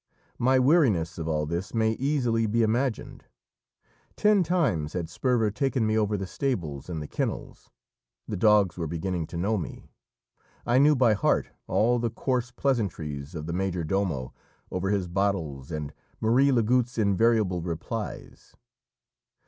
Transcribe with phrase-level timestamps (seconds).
[0.39, 3.25] My weariness of all this may easily be imagined.
[4.15, 7.69] Ten times had Sperver taken me over the stables and the kennels;
[8.27, 9.91] the dogs were beginning to know me.
[10.65, 14.33] I knew by heart all the coarse pleasantries of the major domo
[14.71, 18.55] over his bottles and Marie Lagoutte's invariable replies.